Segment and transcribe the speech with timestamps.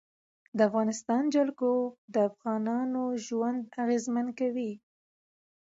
[0.57, 1.71] د افغانستان جلکو
[2.13, 4.71] د افغانانو ژوند اغېزمن کوي.